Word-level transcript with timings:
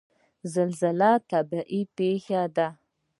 زلزله 0.53 1.11
طبیعي 1.31 1.81
پیښه 1.97 2.41
ده 2.55 2.67